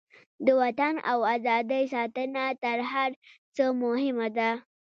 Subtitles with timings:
[0.45, 3.11] د وطن او ازادۍ ساتنه تر هر
[3.55, 4.49] څه مهمه ده.